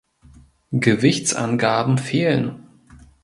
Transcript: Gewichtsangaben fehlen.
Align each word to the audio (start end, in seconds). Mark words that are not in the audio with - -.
Gewichtsangaben 0.73 1.99
fehlen. 1.99 2.63